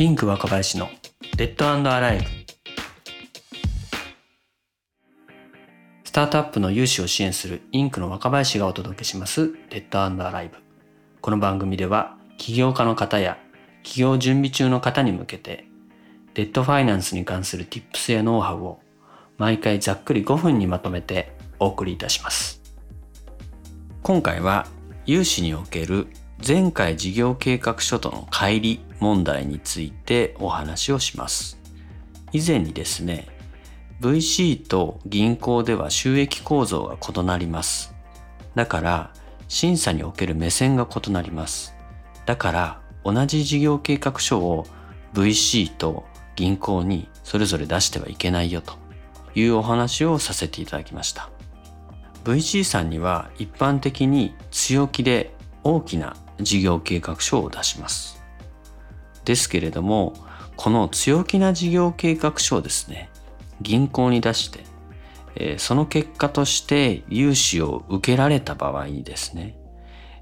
[0.00, 0.88] インク若林の
[1.36, 2.24] デッドアライブ
[6.04, 10.56] スタートアップの融資を支援するインクの若林がお届けしますデッドアライブ
[11.20, 13.36] この番組では起業家の方や
[13.82, 15.66] 起業準備中の方に向けて
[16.32, 18.80] デッドファイナンスに関する Tips やノウハウを
[19.36, 22.62] 毎回ざっくり5分にまとめてお送りいたします。
[24.02, 24.66] 今回は
[25.04, 26.06] 融資における
[26.46, 31.58] 前回事業計画書との乖離問題についてお話をします。
[32.32, 33.26] 以前にですね、
[34.00, 37.94] VC と銀行では収益構造が異なります。
[38.54, 39.12] だから
[39.48, 41.74] 審査における目線が異なります。
[42.24, 44.66] だから同じ事業計画書を
[45.12, 46.04] VC と
[46.36, 48.74] 銀行にそれぞれ出してはいけないよと
[49.34, 51.28] いうお話をさせていただきました。
[52.24, 58.22] VC さんには一般的に強気で大きな事業計画書を出します。
[59.24, 60.14] ですけれども、
[60.56, 63.10] この強気な事業計画書をですね、
[63.60, 64.64] 銀行に出して、
[65.36, 69.56] え、その結果として融資を受けられた場合にですね、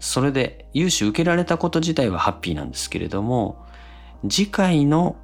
[0.00, 3.64] それで融資受けられたこと自体はハッピーなんですけれども、
[4.28, 5.16] 次回の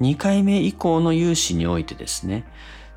[0.00, 2.44] 2回目以降の融資においてですね、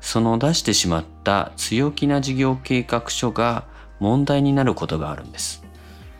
[0.00, 3.64] その出してしまった強気な事業計画書が
[4.00, 5.62] 問題になることがあるんです。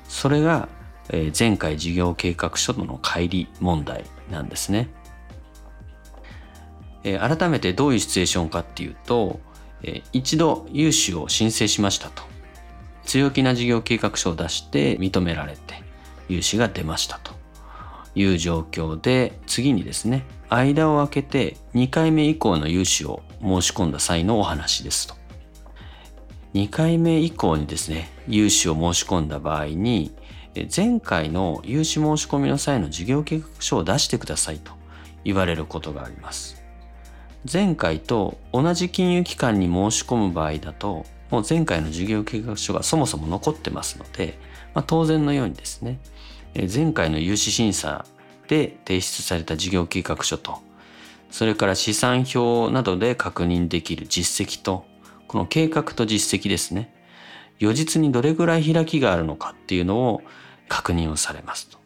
[0.09, 0.69] それが
[1.13, 4.89] え前回事業計画書との乖離問題なんですね。
[7.03, 9.41] え改めてどういうシチュエーションかっていうと、
[9.83, 12.31] え一度融資を申請しましたと。
[13.11, 15.83] 強気な事業計画書を出して認められて
[16.29, 17.33] 融資が出ましたと
[18.15, 25.17] いう状況で次にですね間を空けて2回目以降の融資を申し込んだ際のお話ですと
[26.55, 30.13] 2回目以降にですね融資を申し込んだ場合に
[30.55, 34.73] 前回の融資申し込みの際の事業計画書を出してくださいと
[35.25, 36.63] 言われることがあります。
[37.51, 44.39] 前回と同じ金融機関に申し込む場合だと、もう前回の事業計画書がそもそも残ってますので、
[44.75, 46.01] まあ、当然のようにですね、
[46.55, 48.05] 前回の融資審査
[48.49, 50.59] で提出された事業計画書と、
[51.31, 54.85] それから試算表などで確認できる実績と、
[55.29, 56.93] この計画と実績ですね。
[57.61, 60.23] 予実にどれぐらい開きがあるのかっていうのを
[60.69, 61.79] 確認をされますと。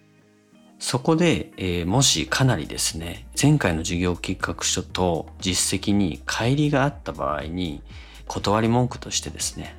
[0.79, 7.83] そこで、えー、もしかなりですね、前回の事業計画書と実績に乖離があった場合に、
[8.27, 9.77] 断り文句としてですね、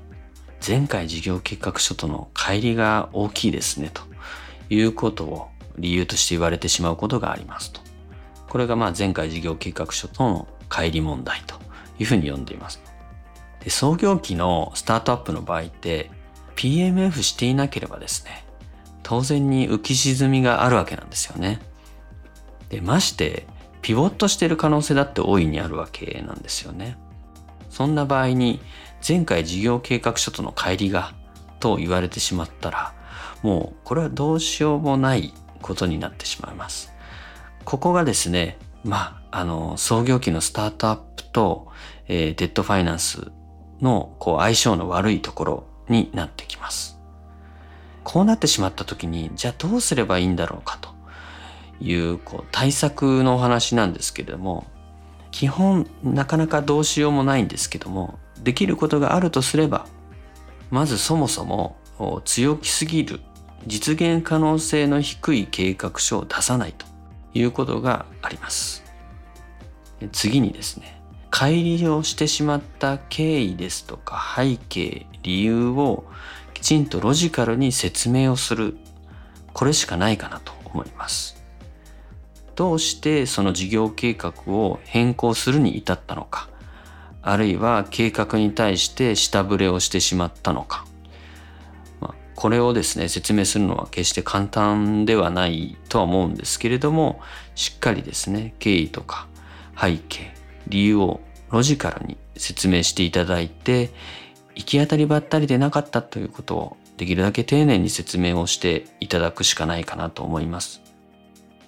[0.66, 4.02] 前回事業計画書との乖離が大きいですね、と
[4.70, 5.48] いうことを
[5.78, 7.82] 理由として言われてしまうことがありますと。
[8.50, 11.56] これがまあ前回事業計画書との乖離問題と
[12.00, 12.82] いうふうに呼んでいます。
[13.66, 16.12] で創業期のスタートアップの場合って
[16.56, 18.46] PMF していなければですね、
[19.02, 21.60] 当然に浮き沈みがあるわけなんですよね。
[22.70, 23.48] で、まして、
[23.82, 26.96] ピボットしてる可能性だって大いにあるわけなんですよね。
[27.70, 28.62] そんな場合に、
[29.08, 31.14] 前回事業計画書との乖離が、
[31.60, 32.94] と言われてしまったら、
[33.42, 36.94] もうこれはどうしようもないことになってしまいます。
[37.64, 41.68] ここがですね、まあ、あの、創業期のスタートアップと、
[42.08, 43.32] えー、デッドファイナンス
[43.82, 47.00] のこう相性の悪いところになってきます。
[48.04, 50.90] こうなってしまった時に、じゃあどうすればいいんだろうかと
[51.82, 54.66] いうこう対策のお話なんですけれども、
[55.32, 59.88] 基本なかなかどうしようもないんですけども、できることがあるとすれば、
[60.70, 61.78] まずそもそも
[62.26, 63.22] 強気すぎる
[63.68, 66.86] 実現可能性の低い計画書を出さないと
[67.34, 68.84] いうことがあります。
[70.12, 71.02] 次にですね、
[71.38, 76.06] 乖離をしてしまった経緯ですとか背景、理由を
[76.54, 78.78] きちんとロジカルに説明をする。
[79.52, 81.44] これしかないかなと思います。
[82.56, 86.48] どうしてその事業計画を変更するに至ったのか、
[87.22, 90.86] あるいは計画に対して下振れをしてしまったのか、
[92.00, 97.20] まあ、これをですね、説明するのは決して簡単ではないとは思うんですけれども、
[97.56, 99.28] しっかりですね、経緯とか
[99.78, 100.35] 背景、
[100.68, 101.22] 理由を
[101.52, 103.92] ロジカルに説明していただいて、
[104.56, 110.82] 行き当たりばったりでなかったということをできるだけ丁寧に説明をしていただくしかないかなと思います。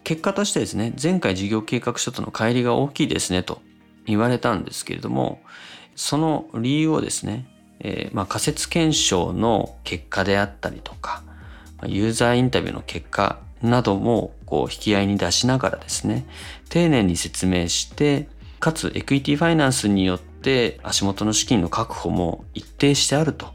[0.04, 3.62] 結果としてですね、前回事業計画書との乖離が大きいですねと
[4.06, 5.42] 言われたんですけれども、
[5.96, 7.46] その理由をですね、
[7.80, 11.24] えー、まあ仮説検証の結果であったりとか、
[11.86, 16.26] ユーザーインタビューの結果などもこう引き合いに出しながらですね、
[16.70, 23.48] 丁寧に説明して、かつエクイティファイナンスによって足元の資金の確保も一定してあると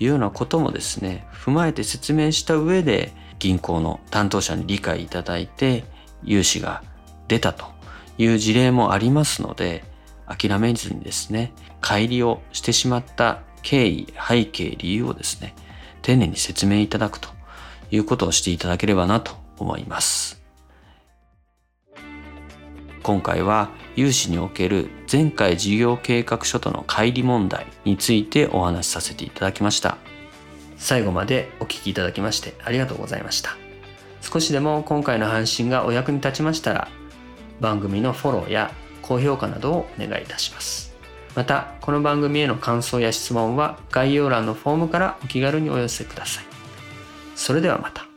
[0.00, 5.84] いうようなこともですね、踏まえて説明した上で銀行の担当者に理解いただいて
[6.24, 6.82] 融資が
[7.28, 7.66] 出たと
[8.16, 9.84] いう事例もありますので
[10.26, 15.54] 諦めずにですね乖離をしてしまった経緯背景理由をですね
[16.02, 17.28] 丁寧に説明いただくと
[17.90, 20.37] いうことをしていただければなと思います。
[23.08, 29.96] 今回は融資における前回事業計画書との乖離問題についてお話しさせていただきました。
[30.76, 33.56] 最後までお聞きいただきましてありがとうございました。
[34.20, 36.88] 少しでも今回の配信がお役に立ちましたら
[37.60, 40.94] 番組のフォローや高評価などをお願いいたします。
[41.34, 46.44] またこの番組への感想や質問は概要欄のフォームからお気軽にお寄せください。
[47.36, 48.07] それではまた。